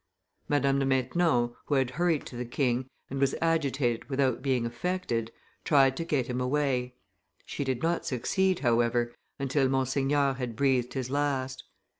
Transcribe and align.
Madame 0.49 0.79
de 0.79 0.85
Maintenon, 0.87 1.53
who 1.67 1.75
had 1.75 1.91
hurried 1.91 2.25
to 2.25 2.35
the 2.35 2.43
king, 2.43 2.87
and 3.11 3.19
was 3.19 3.35
agitated 3.39 4.09
without 4.09 4.41
being 4.41 4.65
affected, 4.65 5.31
tried 5.63 5.95
to 5.95 6.03
get 6.03 6.25
him 6.25 6.41
away; 6.41 6.95
she 7.45 7.63
did 7.63 7.83
not 7.83 8.03
succeed, 8.03 8.61
however, 8.61 9.13
until 9.37 9.69
Monseigneur 9.69 10.33
had 10.33 10.55
breathed 10.55 10.95
his 10.95 11.11
last. 11.11 11.65